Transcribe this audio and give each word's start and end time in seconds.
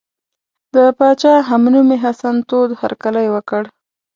د 0.73 0.75
پاچا 0.97 1.33
همنومي 1.49 1.97
حسن 2.03 2.35
تود 2.49 2.69
هرکلی 2.81 3.27
وکړ. 3.31 3.63